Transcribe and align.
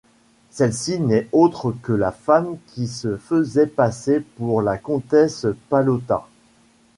Celle-ci 0.49 0.99
n'est 0.99 1.27
autre 1.31 1.75
que 1.83 1.93
la 1.93 2.11
femme 2.11 2.57
qui 2.73 2.87
se 2.87 3.17
faisait 3.17 3.67
passer 3.67 4.19
pour 4.35 4.63
la 4.63 4.79
comtesse 4.79 5.45
Palotta. 5.69 6.27